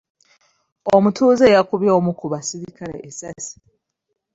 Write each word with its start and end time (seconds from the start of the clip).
Omutuuze 0.95 1.45
yakubye 1.55 1.89
omu 1.97 2.11
ku 2.19 2.25
baserikale 2.33 2.97
essaasi. 3.07 3.55